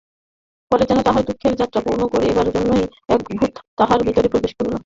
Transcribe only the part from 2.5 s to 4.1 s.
জন্যই এক ভূত তাহার